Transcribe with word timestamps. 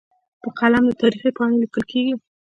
په 0.41 0.49
قلم 0.59 0.83
د 0.89 0.93
تاریخ 1.01 1.23
پاڼې 1.37 1.57
لیکل 1.63 1.83
کېږي. 1.91 2.13